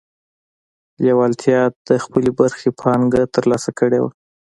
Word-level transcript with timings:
لېوالتیا 1.03 1.61
د 1.87 1.89
خپلې 2.03 2.29
برخې 2.39 2.69
پانګه 2.81 3.21
ترلاسه 3.35 3.69
کړې 3.79 3.99
وه 4.03 4.11